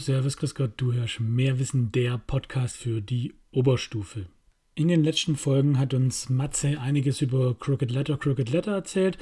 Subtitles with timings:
[0.00, 4.26] Servus, Grüß Gott, du hörst mehr Wissen, der Podcast für die Oberstufe.
[4.74, 9.18] In den letzten Folgen hat uns Matze einiges über Crooked Letter, Crooked Letter erzählt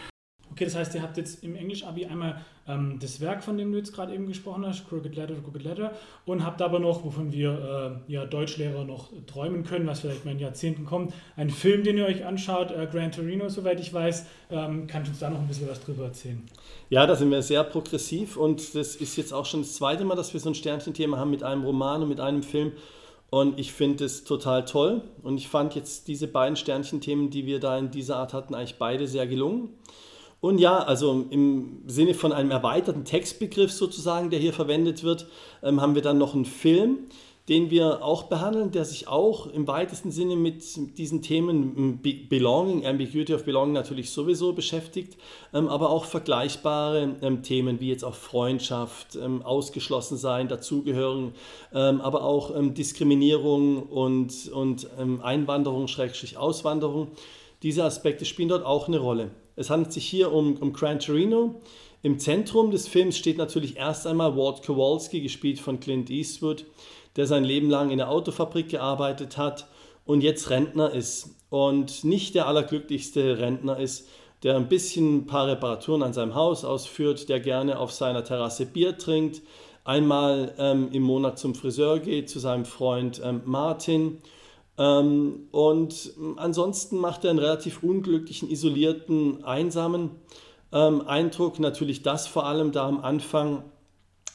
[0.59, 3.79] Okay, das heißt, ihr habt jetzt im Englisch-Abi einmal ähm, das Werk, von dem du
[3.79, 5.93] jetzt gerade eben gesprochen hast, Crooked Letter, Crooked Letter,
[6.27, 10.33] und habt aber noch, wovon wir äh, ja Deutschlehrer noch träumen können, was vielleicht mal
[10.33, 14.27] in Jahrzehnten kommt, einen Film, den ihr euch anschaut, äh, Gran Torino, soweit ich weiß.
[14.51, 16.43] Ähm, kannst du uns da noch ein bisschen was drüber erzählen?
[16.91, 20.17] Ja, da sind wir sehr progressiv und das ist jetzt auch schon das zweite Mal,
[20.17, 22.73] dass wir so ein Sternchenthema haben mit einem Roman und mit einem Film.
[23.31, 25.03] Und ich finde es total toll.
[25.23, 28.79] Und ich fand jetzt diese beiden Sternchenthemen, die wir da in dieser Art hatten, eigentlich
[28.79, 29.69] beide sehr gelungen.
[30.41, 35.27] Und ja, also im Sinne von einem erweiterten Textbegriff sozusagen, der hier verwendet wird,
[35.63, 37.09] ähm, haben wir dann noch einen Film,
[37.49, 40.63] den wir auch behandeln, der sich auch im weitesten Sinne mit
[40.99, 45.17] diesen Themen Belonging, Ambiguity of Belonging natürlich sowieso beschäftigt,
[45.53, 51.33] ähm, aber auch vergleichbare ähm, Themen wie jetzt auch Freundschaft, ähm, ausgeschlossen sein, dazugehören,
[51.73, 54.89] aber auch Diskriminierung und, und
[55.23, 57.09] Einwanderung, Schrägstrich Auswanderung.
[57.63, 59.31] Diese Aspekte spielen dort auch eine Rolle.
[59.59, 61.61] Es handelt sich hier um, um Gran Torino.
[62.03, 66.65] Im Zentrum des Films steht natürlich erst einmal Walt Kowalski, gespielt von Clint Eastwood,
[67.17, 69.67] der sein Leben lang in der Autofabrik gearbeitet hat
[70.07, 71.35] und jetzt Rentner ist.
[71.51, 74.09] Und nicht der allerglücklichste Rentner ist,
[74.45, 78.65] der ein bisschen ein paar Reparaturen an seinem Haus ausführt, der gerne auf seiner Terrasse
[78.65, 79.43] Bier trinkt,
[79.83, 84.19] einmal ähm, im Monat zum Friseur geht, zu seinem Freund ähm, Martin
[84.79, 90.11] und ansonsten macht er einen relativ unglücklichen, isolierten, einsamen
[90.73, 91.59] ähm, Eindruck.
[91.59, 93.65] Natürlich das vor allem, da am Anfang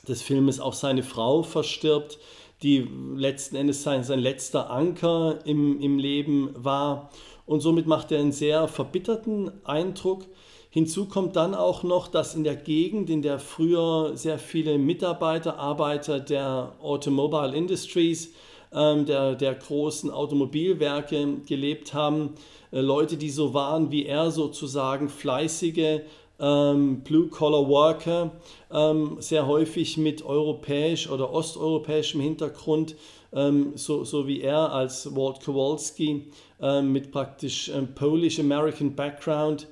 [0.06, 2.20] des Filmes auch seine Frau verstirbt,
[2.62, 7.10] die letzten Endes sein, sein letzter Anker im, im Leben war.
[7.46, 10.26] Und somit macht er einen sehr verbitterten Eindruck.
[10.70, 15.58] Hinzu kommt dann auch noch, dass in der Gegend, in der früher sehr viele Mitarbeiter,
[15.58, 18.32] Arbeiter der Automobile Industries ähm,
[18.74, 22.36] der, der großen Automobilwerke gelebt haben.
[22.72, 26.02] Äh, Leute, die so waren wie er, sozusagen fleißige
[26.40, 28.32] ähm, Blue-Collar-Worker,
[28.72, 32.96] ähm, sehr häufig mit europäisch oder osteuropäischem Hintergrund,
[33.34, 36.28] ähm, so, so wie er als Walt Kowalski
[36.62, 39.68] ähm, mit praktisch ähm, Polish-American Background.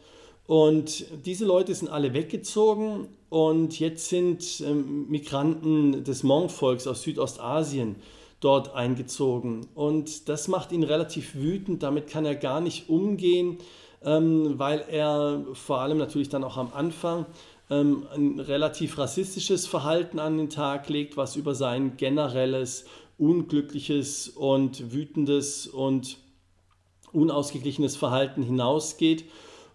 [0.48, 7.96] Und diese Leute sind alle weggezogen und jetzt sind ähm, Migranten des Hmong-Volks aus Südostasien
[8.41, 9.68] dort eingezogen.
[9.74, 13.59] Und das macht ihn relativ wütend, damit kann er gar nicht umgehen,
[14.03, 17.28] ähm, weil er vor allem natürlich dann auch am Anfang
[17.69, 22.85] ähm, ein relativ rassistisches Verhalten an den Tag legt, was über sein generelles,
[23.18, 26.18] unglückliches und wütendes und
[27.13, 29.25] unausgeglichenes Verhalten hinausgeht.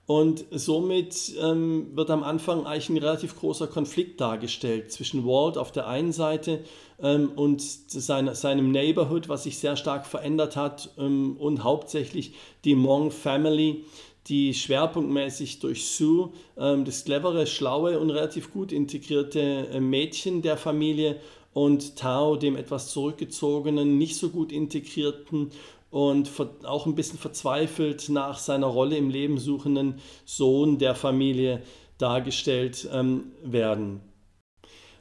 [0.07, 5.73] Und somit ähm, wird am Anfang eigentlich ein relativ großer Konflikt dargestellt zwischen Walt auf
[5.73, 6.65] der einen Seite
[7.03, 12.35] ähm, und seine, seinem Neighborhood, was sich sehr stark verändert hat, ähm, und hauptsächlich
[12.65, 13.85] die Hmong Family,
[14.27, 20.57] die schwerpunktmäßig durch Sue, ähm, das clevere, schlaue und relativ gut integrierte äh, Mädchen der
[20.57, 21.21] Familie,
[21.57, 25.53] und Tao, dem etwas zurückgezogenen, nicht so gut integrierten
[25.89, 26.31] und
[26.65, 29.95] auch ein bisschen verzweifelt nach seiner Rolle im Leben suchenden
[30.27, 31.63] Sohn der Familie
[31.97, 34.03] dargestellt ähm, werden.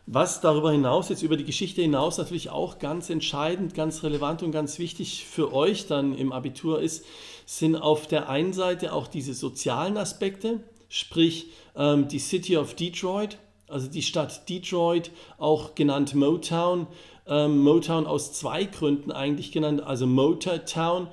[0.07, 4.51] Was darüber hinaus, jetzt über die Geschichte hinaus natürlich auch ganz entscheidend, ganz relevant und
[4.51, 7.03] ganz wichtig für euch dann im Abitur ist,
[7.47, 13.39] sind auf der einen Seite auch diese sozialen Aspekte, sprich ähm, die City of Detroit,
[13.67, 16.85] also die Stadt Detroit, auch genannt Motown,
[17.27, 21.07] ähm, Motown aus zwei Gründen eigentlich genannt, also Motortown.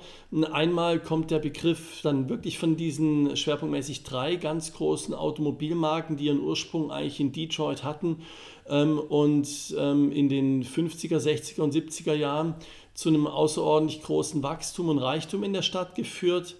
[0.51, 6.41] Einmal kommt der Begriff dann wirklich von diesen schwerpunktmäßig drei ganz großen Automobilmarken, die ihren
[6.41, 8.21] Ursprung eigentlich in Detroit hatten
[8.65, 12.55] und ähm, in den 50er, 60er und 70er Jahren
[12.93, 16.55] zu einem außerordentlich großen Wachstum und Reichtum in der Stadt geführt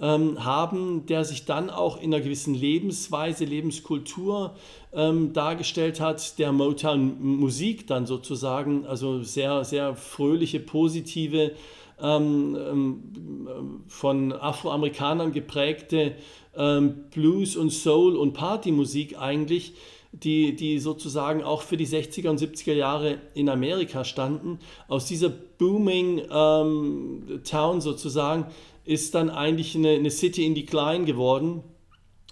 [0.00, 4.54] ähm, haben, der sich dann auch in einer gewissen Lebensweise, Lebenskultur
[4.92, 11.52] ähm, dargestellt hat, der Motown-Musik dann sozusagen, also sehr, sehr fröhliche, positive,
[12.00, 16.14] ähm, ähm von Afroamerikanern geprägte
[16.56, 19.74] ähm, Blues- und Soul- und Partymusik eigentlich,
[20.12, 24.58] die, die sozusagen auch für die 60er und 70er Jahre in Amerika standen.
[24.88, 28.46] Aus dieser Booming ähm, Town sozusagen
[28.84, 31.62] ist dann eigentlich eine, eine City in Decline geworden.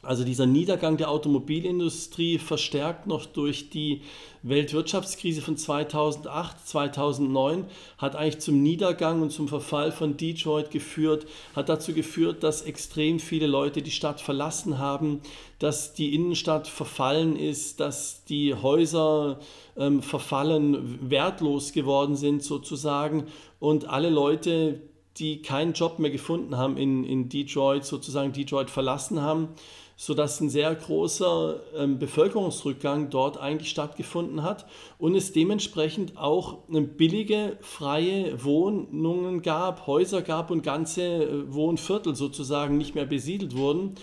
[0.06, 4.02] Also dieser Niedergang der Automobilindustrie verstärkt noch durch die
[4.42, 7.64] Weltwirtschaftskrise von 2008, 2009
[7.98, 11.26] hat eigentlich zum Niedergang und zum Verfall von Detroit geführt,
[11.56, 15.20] hat dazu geführt, dass extrem viele Leute die Stadt verlassen haben,
[15.58, 19.40] dass die Innenstadt verfallen ist, dass die Häuser
[19.76, 23.24] ähm, verfallen, wertlos geworden sind sozusagen
[23.58, 24.80] und alle Leute,
[25.16, 29.48] die keinen Job mehr gefunden haben in, in Detroit, sozusagen Detroit verlassen haben
[29.96, 34.66] sodass ein sehr großer ähm, Bevölkerungsrückgang dort eigentlich stattgefunden hat
[34.98, 42.76] und es dementsprechend auch billige, freie Wohnungen gab, Häuser gab und ganze äh, Wohnviertel sozusagen
[42.76, 43.94] nicht mehr besiedelt wurden.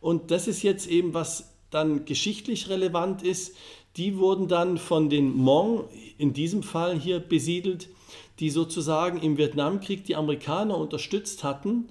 [0.00, 3.56] Und das ist jetzt eben, was dann geschichtlich relevant ist.
[3.96, 5.84] Die wurden dann von den Hmong,
[6.16, 7.88] in diesem Fall hier besiedelt,
[8.38, 11.90] die sozusagen im Vietnamkrieg die Amerikaner unterstützt hatten ähm,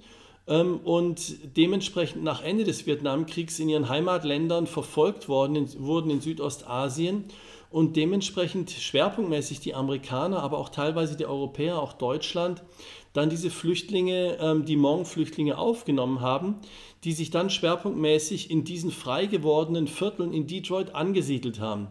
[0.50, 7.24] und dementsprechend nach Ende des Vietnamkriegs in ihren Heimatländern verfolgt worden, wurden in Südostasien
[7.70, 12.64] und dementsprechend schwerpunktmäßig die Amerikaner, aber auch teilweise die Europäer, auch Deutschland,
[13.12, 16.56] dann diese Flüchtlinge, ähm, die Hmong-Flüchtlinge aufgenommen haben,
[17.04, 21.88] die sich dann schwerpunktmäßig in diesen frei gewordenen Vierteln in Detroit angesiedelt haben.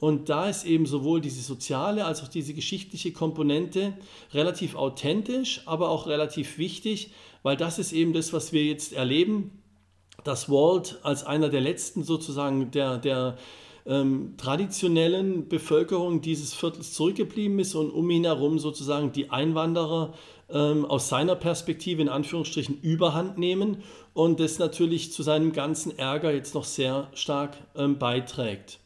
[0.00, 3.92] Und da ist eben sowohl diese soziale als auch diese geschichtliche Komponente
[4.32, 7.12] relativ authentisch, aber auch relativ wichtig,
[7.42, 9.62] weil das ist eben das, was wir jetzt erleben,
[10.24, 13.36] dass Walt als einer der letzten sozusagen der, der
[13.86, 20.14] ähm, traditionellen Bevölkerung dieses Viertels zurückgeblieben ist und um ihn herum sozusagen die Einwanderer
[20.50, 23.82] ähm, aus seiner Perspektive in Anführungsstrichen überhand nehmen
[24.14, 28.80] und das natürlich zu seinem ganzen Ärger jetzt noch sehr stark ähm, beiträgt.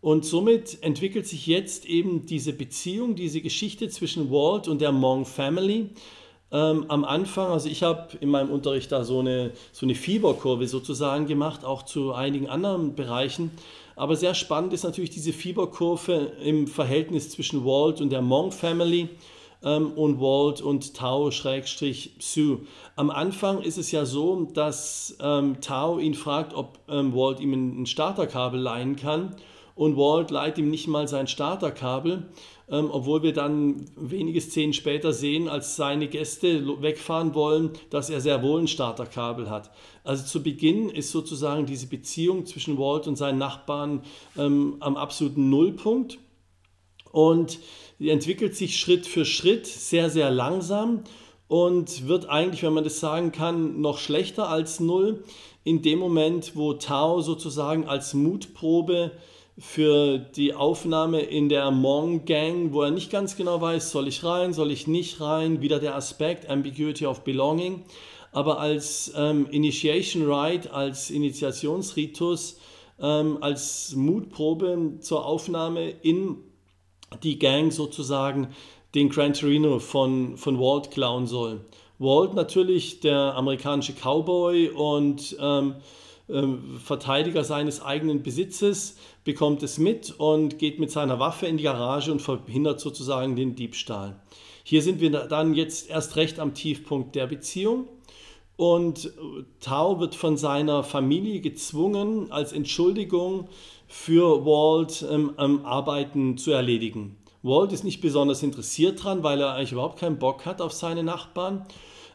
[0.00, 5.26] Und somit entwickelt sich jetzt eben diese Beziehung, diese Geschichte zwischen Walt und der Hmong
[5.26, 5.90] Family,
[6.52, 10.66] ähm, am Anfang, also ich habe in meinem Unterricht da so eine, so eine Fieberkurve
[10.66, 13.52] sozusagen gemacht, auch zu einigen anderen Bereichen.
[13.94, 19.10] Aber sehr spannend ist natürlich diese Fieberkurve im Verhältnis zwischen Walt und der Hmong Family
[19.62, 22.58] ähm, und Walt und Tao-Sue.
[22.96, 27.52] Am Anfang ist es ja so, dass ähm, Tao ihn fragt, ob ähm, Walt ihm
[27.52, 29.36] ein Starterkabel leihen kann
[29.80, 32.28] und Walt leiht ihm nicht mal sein Starterkabel,
[32.68, 38.20] ähm, obwohl wir dann wenige Szenen später sehen, als seine Gäste wegfahren wollen, dass er
[38.20, 39.70] sehr wohl ein Starterkabel hat.
[40.04, 44.02] Also zu Beginn ist sozusagen diese Beziehung zwischen Walt und seinen Nachbarn
[44.36, 46.18] ähm, am absoluten Nullpunkt
[47.10, 47.58] und
[47.98, 51.04] die entwickelt sich Schritt für Schritt sehr, sehr langsam
[51.48, 55.24] und wird eigentlich, wenn man das sagen kann, noch schlechter als Null
[55.64, 59.12] in dem Moment, wo Tao sozusagen als Mutprobe
[59.60, 64.24] für die Aufnahme in der Mong Gang, wo er nicht ganz genau weiß, soll ich
[64.24, 67.84] rein, soll ich nicht rein, wieder der Aspekt Ambiguity of Belonging.
[68.32, 72.58] Aber als ähm, Initiation Rite, als Initiationsritus,
[73.00, 76.38] ähm, als Mutprobe zur Aufnahme in
[77.22, 78.48] die Gang sozusagen
[78.94, 81.60] den Gran Torino von, von Walt klauen soll.
[81.98, 85.74] Walt natürlich der amerikanische Cowboy und ähm,
[86.84, 92.12] Verteidiger seines eigenen Besitzes, bekommt es mit und geht mit seiner Waffe in die Garage
[92.12, 94.20] und verhindert sozusagen den Diebstahl.
[94.64, 97.88] Hier sind wir dann jetzt erst recht am Tiefpunkt der Beziehung.
[98.56, 99.10] Und äh,
[99.60, 103.48] Tao wird von seiner Familie gezwungen, als Entschuldigung
[103.88, 107.16] für Walt ähm, ähm, Arbeiten zu erledigen.
[107.42, 111.02] Walt ist nicht besonders interessiert dran, weil er eigentlich überhaupt keinen Bock hat auf seine
[111.02, 111.66] Nachbarn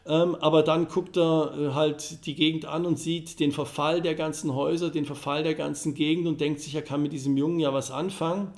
[0.08, 4.14] ähm, aber dann guckt er äh, halt die Gegend an und sieht den Verfall der
[4.14, 7.58] ganzen Häuser, den Verfall der ganzen Gegend und denkt sich, er kann mit diesem Jungen
[7.58, 8.52] ja was anfangen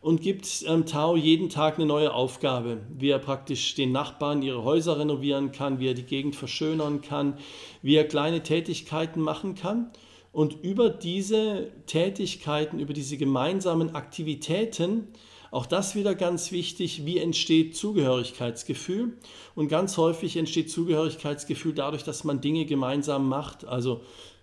[0.00, 4.64] und gibt ähm, Tao jeden Tag eine neue Aufgabe, wie er praktisch den Nachbarn ihre
[4.64, 7.38] Häuser renovieren kann, wie er die Gegend verschönern kann,
[7.82, 9.90] wie er kleine Tätigkeiten machen kann.
[10.30, 15.08] Und über diese Tätigkeiten, über diese gemeinsamen Aktivitäten
[15.50, 19.16] auch das wieder ganz wichtig, wie entsteht Zugehörigkeitsgefühl?
[19.54, 23.64] Und ganz häufig entsteht Zugehörigkeitsgefühl dadurch, dass man Dinge gemeinsam macht.
[23.64, 24.02] Also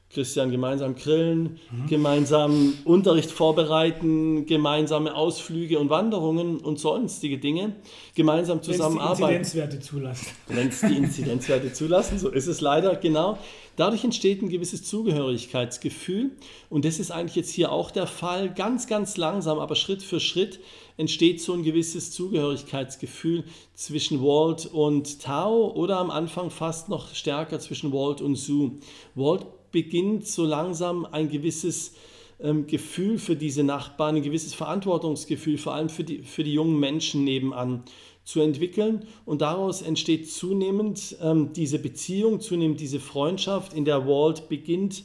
[0.09, 1.87] Christian, gemeinsam grillen, mhm.
[1.87, 7.75] gemeinsam Unterricht vorbereiten, gemeinsame Ausflüge und Wanderungen und sonstige Dinge,
[8.13, 9.33] gemeinsam zusammenarbeiten.
[9.33, 10.27] Wenn es die Inzidenzwerte zulassen.
[10.47, 13.37] Wenn es die Inzidenzwerte zulassen, so ist es leider, genau.
[13.75, 16.31] Dadurch entsteht ein gewisses Zugehörigkeitsgefühl
[16.69, 20.21] und das ist eigentlich jetzt hier auch der Fall, ganz, ganz langsam, aber Schritt für
[20.21, 20.61] Schritt
[20.95, 23.43] entsteht so ein gewisses Zugehörigkeitsgefühl
[23.73, 28.71] zwischen Walt und Tao oder am Anfang fast noch stärker zwischen Walt und Sue.
[29.13, 29.45] Walt
[29.75, 31.95] beginnt so langsam ein gewisses
[32.39, 36.79] ähm, Gefühl für diese Nachbarn, ein gewisses Verantwortungsgefühl, vor allem für die, für die jungen
[36.79, 37.83] Menschen nebenan
[38.23, 39.05] zu entwickeln.
[39.25, 45.03] Und daraus entsteht zunehmend ähm, diese Beziehung, zunehmend diese Freundschaft, in der Walt beginnt,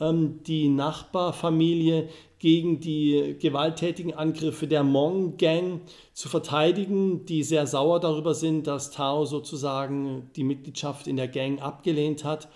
[0.00, 2.10] ähm, die Nachbarfamilie
[2.40, 5.80] gegen die gewalttätigen Angriffe der Mong Gang
[6.12, 11.62] zu verteidigen, die sehr sauer darüber sind, dass Tao sozusagen die Mitgliedschaft in der Gang
[11.62, 12.48] abgelehnt hat.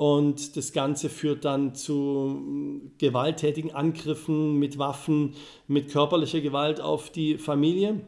[0.00, 5.34] Und das Ganze führt dann zu gewalttätigen Angriffen mit Waffen,
[5.68, 8.00] mit körperlicher Gewalt auf die Familie.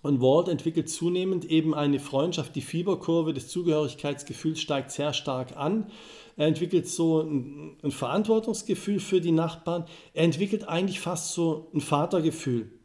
[0.00, 2.56] Und Walt entwickelt zunehmend eben eine Freundschaft.
[2.56, 5.88] Die Fieberkurve des Zugehörigkeitsgefühls steigt sehr stark an.
[6.38, 9.84] Er entwickelt so ein, ein Verantwortungsgefühl für die Nachbarn.
[10.14, 12.79] Er entwickelt eigentlich fast so ein Vatergefühl.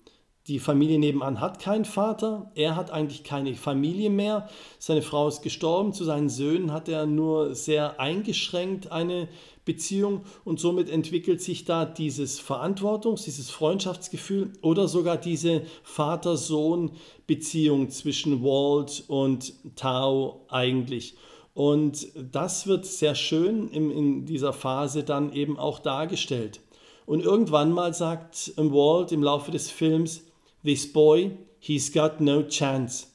[0.47, 4.47] Die Familie nebenan hat keinen Vater, er hat eigentlich keine Familie mehr,
[4.77, 9.27] seine Frau ist gestorben, zu seinen Söhnen hat er nur sehr eingeschränkt eine
[9.65, 18.43] Beziehung und somit entwickelt sich da dieses Verantwortungs-, dieses Freundschaftsgefühl oder sogar diese Vater-Sohn-Beziehung zwischen
[18.43, 21.15] Walt und Tao eigentlich.
[21.55, 26.59] Und das wird sehr schön in, in dieser Phase dann eben auch dargestellt.
[27.07, 30.24] Und irgendwann mal sagt Walt im Laufe des Films,
[30.65, 33.05] This boy, he's got no chance.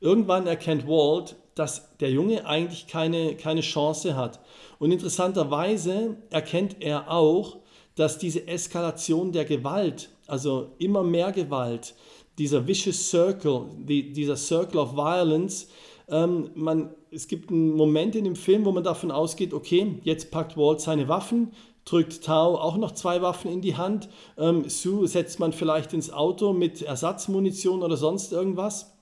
[0.00, 4.40] Irgendwann erkennt Walt, dass der Junge eigentlich keine, keine Chance hat.
[4.78, 7.56] Und interessanterweise erkennt er auch,
[7.94, 11.94] dass diese Eskalation der Gewalt, also immer mehr Gewalt,
[12.36, 15.68] dieser vicious circle, die, dieser circle of violence,
[16.10, 20.30] ähm, man, es gibt einen Moment in dem Film, wo man davon ausgeht, okay, jetzt
[20.30, 21.52] packt Walt seine Waffen,
[21.88, 26.12] drückt Tao auch noch zwei Waffen in die Hand, ähm, Sue setzt man vielleicht ins
[26.12, 28.96] Auto mit Ersatzmunition oder sonst irgendwas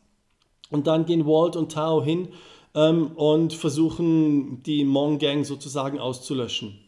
[0.70, 2.28] und dann gehen Walt und Tao hin
[2.74, 6.78] ähm, und versuchen die Mon Gang sozusagen auszulöschen.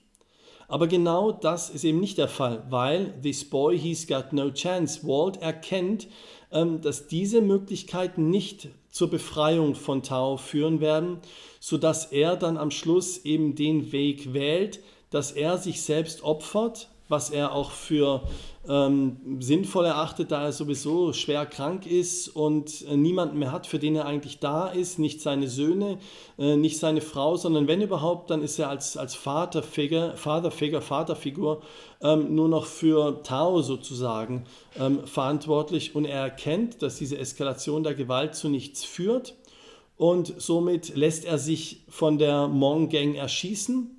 [0.69, 5.01] Aber genau das ist eben nicht der Fall, weil this boy, he's got no chance.
[5.03, 6.09] Walt erkennt,
[6.53, 11.19] ähm, dass diese Möglichkeiten nicht zur Befreiung von Tao führen werden,
[11.59, 17.31] sodass er dann am Schluss eben den Weg wählt, dass er sich selbst opfert, was
[17.31, 18.23] er auch für
[18.69, 23.79] ähm, sinnvoll erachtet, da er sowieso schwer krank ist und äh, niemanden mehr hat, für
[23.79, 25.99] den er eigentlich da ist, nicht seine Söhne,
[26.39, 31.63] äh, nicht seine Frau, sondern wenn überhaupt, dann ist er als, als Vaterfigur, Vaterfigur, Vaterfigur
[32.03, 34.45] ähm, nur noch für Tao sozusagen
[34.79, 35.95] ähm, verantwortlich.
[35.95, 39.35] Und er erkennt, dass diese Eskalation der Gewalt zu nichts führt.
[39.97, 43.98] Und somit lässt er sich von der Mong Gang erschießen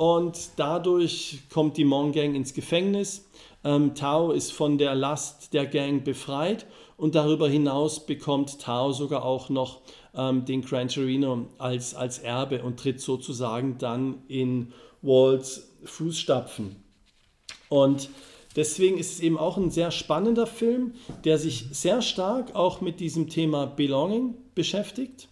[0.00, 3.28] und dadurch kommt die Mon Gang ins Gefängnis
[3.64, 6.64] ähm, Tao ist von der Last der Gang befreit
[6.96, 9.82] und darüber hinaus bekommt Tao sogar auch noch
[10.14, 16.76] ähm, den Gran Torino als, als Erbe und tritt sozusagen dann in Walls Fußstapfen.
[17.68, 18.08] Und
[18.56, 23.00] deswegen ist es eben auch ein sehr spannender Film, der sich sehr stark auch mit
[23.00, 25.28] diesem Thema Belonging beschäftigt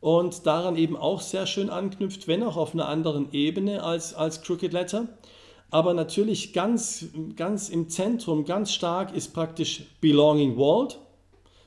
[0.00, 4.42] und daran eben auch sehr schön anknüpft, wenn auch auf einer anderen Ebene als, als
[4.42, 5.08] Crooked Letter.
[5.70, 10.98] Aber natürlich ganz, ganz im Zentrum, ganz stark ist praktisch Belonging World.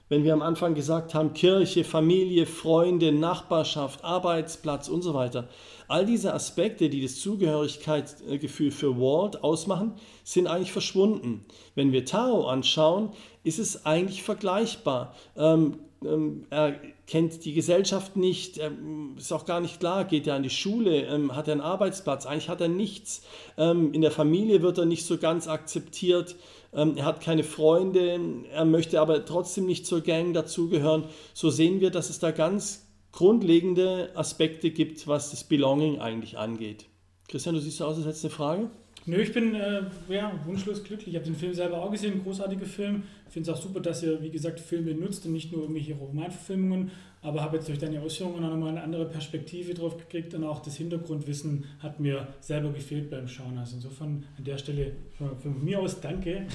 [0.08, 5.50] Wenn wir am Anfang gesagt haben, Kirche, Familie, Freunde, Nachbarschaft, Arbeitsplatz und so weiter.
[5.88, 9.94] All diese Aspekte, die das Zugehörigkeitsgefühl für Walt ausmachen,
[10.24, 11.46] sind eigentlich verschwunden.
[11.76, 13.12] Wenn wir Tao anschauen,
[13.44, 15.14] ist es eigentlich vergleichbar.
[15.38, 16.76] Ähm, ähm, er
[17.08, 21.06] kennt die Gesellschaft nicht, ähm, ist auch gar nicht klar, geht er an die Schule,
[21.06, 23.24] ähm, hat er einen Arbeitsplatz, eigentlich hat er nichts.
[23.58, 26.36] Ähm, in der Familie wird er nicht so ganz akzeptiert,
[26.74, 28.20] ähm, er hat keine Freunde,
[28.52, 31.06] er möchte aber trotzdem nicht zur Gang dazugehören.
[31.34, 36.86] So sehen wir, dass es da ganz grundlegende Aspekte gibt, was das Belonging eigentlich angeht.
[37.28, 38.70] Christian, du siehst so aus, als hättest du eine Frage?
[39.10, 41.08] Nö, ich bin äh, ja, wunschlos glücklich.
[41.08, 43.02] Ich habe den Film selber auch gesehen, großartiger Film.
[43.26, 45.96] Ich finde es auch super, dass ihr, wie gesagt, Filme nutzt und nicht nur irgendwelche
[45.96, 46.92] Romanverfilmungen,
[47.24, 50.60] aber habe jetzt durch deine Ausführungen auch nochmal eine andere Perspektive drauf gekriegt und auch
[50.60, 53.58] das Hintergrundwissen hat mir selber gefehlt beim Schauen.
[53.58, 56.46] Also insofern an der Stelle von, mir aus danke.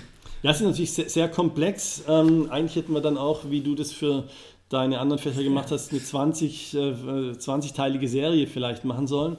[0.44, 2.04] Ja, es ist natürlich sehr, sehr komplex.
[2.08, 4.28] Ähm, eigentlich hätten wir dann auch, wie du das für
[4.68, 9.38] deine anderen Fächer gemacht hast, eine 20, äh, 20-teilige Serie vielleicht machen sollen.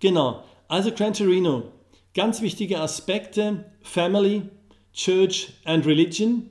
[0.00, 0.42] Genau.
[0.66, 1.64] Also Gran Torino,
[2.14, 4.42] Ganz wichtige Aspekte, Family,
[4.92, 6.48] Church and Religion,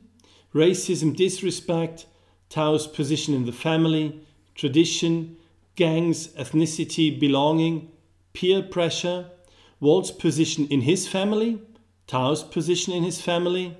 [0.53, 2.05] Racism, Disrespect,
[2.49, 4.19] Tao's position in the family,
[4.55, 5.37] tradition,
[5.77, 7.87] gangs, ethnicity, belonging,
[8.33, 9.31] peer pressure,
[9.79, 11.59] Walt's position in his family,
[12.07, 13.73] Tao's position in his family,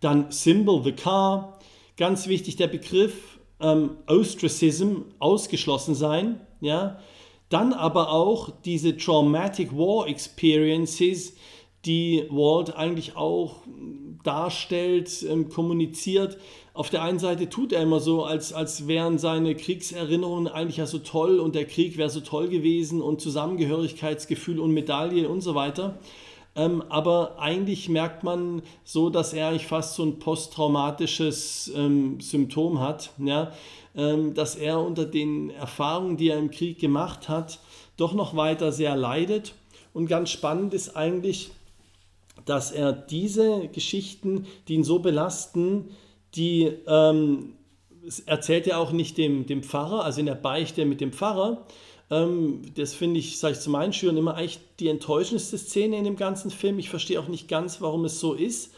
[0.00, 1.58] dann Symbol, the car,
[1.98, 6.98] ganz wichtig der Begriff ähm, Ostracism, ausgeschlossen sein, ja,
[7.48, 11.34] dann aber auch diese Traumatic War Experiences,
[11.84, 13.56] die Walt eigentlich auch
[14.24, 16.36] darstellt, ähm, kommuniziert.
[16.74, 20.86] Auf der einen Seite tut er immer so, als, als wären seine Kriegserinnerungen eigentlich ja
[20.86, 25.54] so toll und der Krieg wäre so toll gewesen und Zusammengehörigkeitsgefühl und Medaille und so
[25.54, 25.98] weiter.
[26.56, 32.80] Ähm, aber eigentlich merkt man so, dass er eigentlich fast so ein posttraumatisches ähm, Symptom
[32.80, 33.52] hat, ja?
[33.94, 37.60] Ähm, dass er unter den Erfahrungen, die er im Krieg gemacht hat,
[37.96, 39.54] doch noch weiter sehr leidet.
[39.92, 41.50] Und ganz spannend ist eigentlich,
[42.44, 45.90] dass er diese Geschichten, die ihn so belasten,
[46.34, 47.54] die ähm,
[48.26, 51.66] erzählt er auch nicht dem, dem Pfarrer, also in der Beichte mit dem Pfarrer.
[52.10, 56.04] Ähm, das finde ich, sage ich zu meinen Schülern, immer eigentlich die enttäuschendste Szene in
[56.04, 56.78] dem ganzen Film.
[56.78, 58.72] Ich verstehe auch nicht ganz, warum es so ist.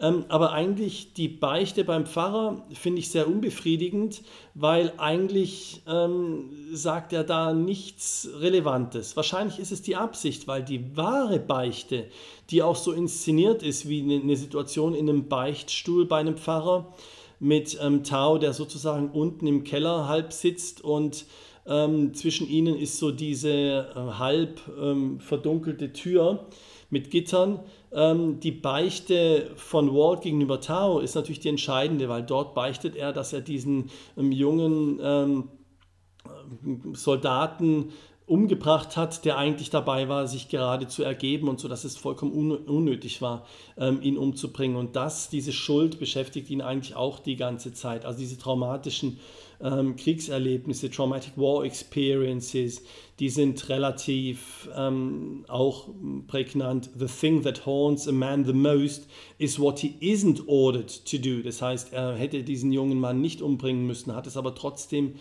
[0.00, 4.22] Ähm, aber eigentlich die Beichte beim Pfarrer finde ich sehr unbefriedigend,
[4.54, 9.14] weil eigentlich ähm, sagt er da nichts Relevantes.
[9.16, 12.06] Wahrscheinlich ist es die Absicht, weil die wahre Beichte,
[12.50, 16.92] die auch so inszeniert ist wie eine, eine Situation in einem Beichtstuhl bei einem Pfarrer
[17.38, 21.24] mit ähm, Tao, der sozusagen unten im Keller halb sitzt und
[21.66, 26.46] ähm, zwischen ihnen ist so diese äh, halb ähm, verdunkelte Tür
[26.90, 27.60] mit Gittern.
[27.92, 33.12] Ähm, die Beichte von Walt gegenüber Tao ist natürlich die entscheidende, weil dort beichtet er,
[33.12, 35.48] dass er diesen ähm, jungen ähm,
[36.94, 37.92] Soldaten
[38.26, 42.32] umgebracht hat, der eigentlich dabei war, sich gerade zu ergeben und so, dass es vollkommen
[42.32, 44.76] unnötig war, ähm, ihn umzubringen.
[44.76, 48.06] Und das, diese Schuld beschäftigt ihn eigentlich auch die ganze Zeit.
[48.06, 49.18] Also diese traumatischen
[49.60, 52.82] ähm, Kriegserlebnisse, Traumatic War Experiences,
[53.18, 55.88] die sind relativ ähm, auch
[56.26, 56.90] prägnant.
[56.98, 61.42] The thing that haunts a man the most is what he isn't ordered to do.
[61.42, 65.16] Das heißt, er hätte diesen jungen Mann nicht umbringen müssen, hat es aber trotzdem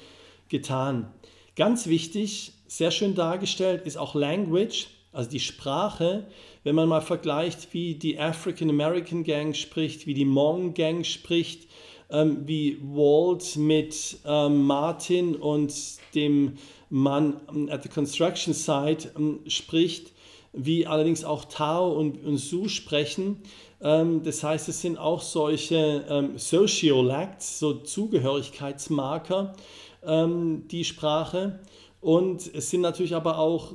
[0.47, 1.11] getan.
[1.55, 6.25] Ganz wichtig, sehr schön dargestellt ist auch Language, also die Sprache.
[6.63, 11.67] Wenn man mal vergleicht, wie die African American Gang spricht, wie die Hmong Gang spricht,
[12.09, 15.71] ähm, wie Walt mit ähm, Martin und
[16.15, 16.53] dem
[16.89, 20.11] Mann ähm, at the construction site ähm, spricht,
[20.51, 23.43] wie allerdings auch Tao und, und Su sprechen.
[23.81, 29.53] Ähm, das heißt, es sind auch solche ähm, Sociolacts, so Zugehörigkeitsmarker,
[30.05, 31.61] die Sprache.
[32.03, 33.73] Und es sind natürlich aber auch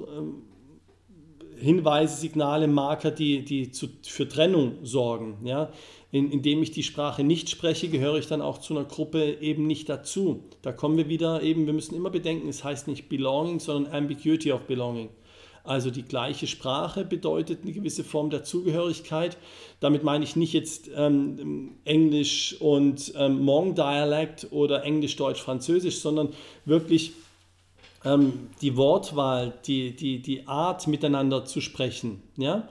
[1.56, 5.38] Hinweise, Signale, Marker, die, die zu, für Trennung sorgen.
[5.44, 5.72] Ja?
[6.10, 9.66] in, indem ich die Sprache nicht spreche, gehöre ich dann auch zu einer Gruppe eben
[9.66, 10.42] nicht dazu.
[10.62, 14.52] Da kommen wir wieder eben, wir müssen immer bedenken, es heißt nicht Belonging, sondern Ambiguity
[14.52, 15.10] of Belonging.
[15.64, 19.36] Also die gleiche Sprache bedeutet eine gewisse Form der Zugehörigkeit.
[19.80, 26.30] Damit meine ich nicht jetzt ähm, Englisch und ähm, Hmong-Dialekt oder Englisch, Deutsch, Französisch, sondern
[26.64, 27.12] wirklich
[28.04, 32.22] ähm, die Wortwahl, die, die, die Art miteinander zu sprechen.
[32.36, 32.68] Ja?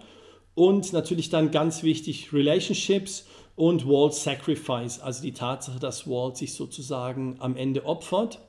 [0.55, 6.53] Und natürlich dann ganz wichtig Relationships und Walt's Sacrifice, also die Tatsache, dass Walt sich
[6.53, 8.39] sozusagen am Ende opfert.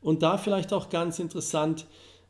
[0.00, 1.86] Und da vielleicht auch ganz interessant,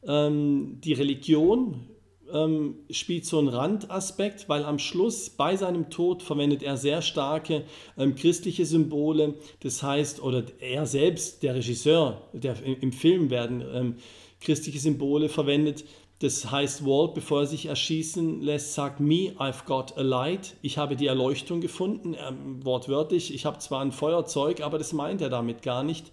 [0.06, 1.86] ähm, die Religion
[2.32, 7.64] ähm, spielt so einen Randaspekt, weil am Schluss bei seinem Tod verwendet er sehr starke
[7.96, 9.34] ähm, christliche Symbole.
[9.60, 13.96] Das heißt, oder er selbst, der Regisseur, der im Film werden ähm,
[14.40, 15.84] christliche Symbole verwendet,
[16.20, 20.56] das heißt, Walt, bevor er sich erschießen lässt, sagt, me, I've got a light.
[20.62, 23.32] Ich habe die Erleuchtung gefunden, ähm, wortwörtlich.
[23.32, 26.10] Ich habe zwar ein Feuerzeug, aber das meint er damit gar nicht.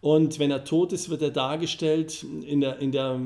[0.00, 3.20] Und wenn er tot ist, wird er dargestellt in der, in der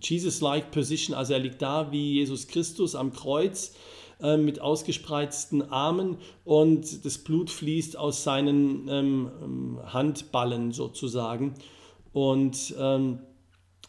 [0.00, 3.74] Jesus-like Position, also er liegt da wie Jesus Christus am Kreuz
[4.20, 11.54] äh, mit ausgespreizten Armen und das Blut fließt aus seinen ähm, Handballen sozusagen.
[12.12, 13.20] Und ähm,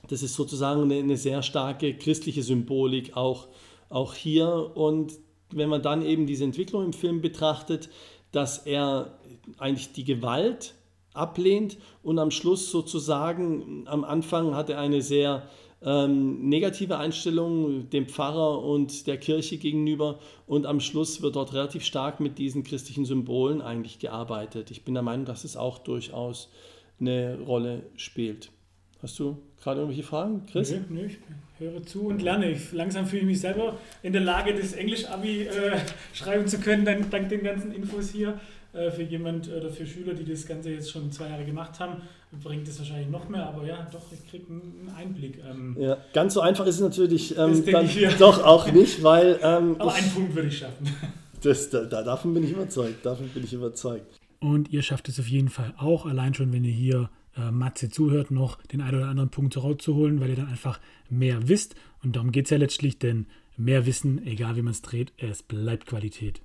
[0.08, 3.48] das ist sozusagen eine, eine sehr starke christliche Symbolik auch,
[3.90, 4.72] auch hier.
[4.76, 5.14] Und
[5.52, 7.90] wenn man dann eben diese Entwicklung im Film betrachtet,
[8.32, 9.18] dass er
[9.58, 10.76] eigentlich die Gewalt
[11.14, 15.48] ablehnt und am Schluss sozusagen, am Anfang hat er eine sehr
[15.86, 21.84] ähm, negative Einstellung dem Pfarrer und der Kirche gegenüber und am Schluss wird dort relativ
[21.84, 24.72] stark mit diesen christlichen Symbolen eigentlich gearbeitet.
[24.72, 26.50] Ich bin der Meinung, dass es auch durchaus
[27.00, 28.52] eine Rolle spielt.
[29.02, 30.72] Hast du gerade irgendwelche Fragen, Chris?
[30.72, 31.18] Nö, nö, ich
[31.60, 32.52] höre zu und lerne.
[32.52, 35.78] Ich, langsam fühle ich mich selber in der Lage, das Englisch-Abi äh,
[36.14, 38.40] schreiben zu können, dann, dank den ganzen Infos hier.
[38.74, 42.02] Äh, für jemand oder für Schüler, die das Ganze jetzt schon zwei Jahre gemacht haben,
[42.44, 45.40] bringt es wahrscheinlich noch mehr, aber ja, doch, ich kriege einen Einblick.
[45.48, 48.12] Ähm, ja, ganz so einfach ist es natürlich ähm, dann ich, ja.
[48.14, 49.40] doch auch nicht, weil.
[49.44, 50.88] Ähm, aber einen Punkt würde ich schaffen.
[51.42, 54.18] Das, da, davon bin ich überzeugt, davon bin ich überzeugt.
[54.40, 57.90] Und ihr schafft es auf jeden Fall auch, allein schon, wenn ihr hier äh, Matze
[57.90, 61.76] zuhört, noch den einen oder anderen Punkt rauszuholen, weil ihr dann einfach mehr wisst.
[62.02, 63.26] Und darum geht es ja letztlich, denn
[63.58, 66.42] mehr Wissen, egal wie man es dreht, es bleibt Qualität.